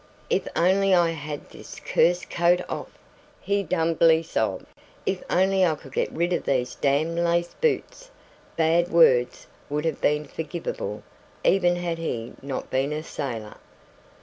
"If 0.31 0.47
only 0.55 0.95
I 0.95 1.11
had 1.11 1.51
this 1.51 1.79
cursed 1.79 2.31
coat 2.31 2.59
off!" 2.67 2.87
he 3.39 3.61
dumbly 3.61 4.23
sobbed. 4.23 4.65
"If 5.05 5.21
only 5.29 5.63
I 5.63 5.75
could 5.75 5.93
get 5.93 6.11
rid 6.11 6.33
of 6.33 6.43
these 6.43 6.73
damned 6.73 7.19
laced 7.19 7.61
boots!" 7.61 8.09
Bad 8.57 8.87
words 8.89 9.45
would 9.69 9.85
have 9.85 10.01
been 10.01 10.25
forgivable 10.25 11.03
even 11.43 11.75
had 11.75 11.99
he 11.99 12.33
not 12.41 12.71
been 12.71 12.91
a 12.91 13.03
sailor. 13.03 13.57